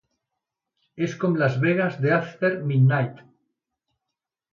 [1.07, 3.27] És com Las Vegas d'After Midnite.